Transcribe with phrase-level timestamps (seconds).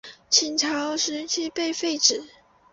[0.31, 2.23] 秦朝时期被废止。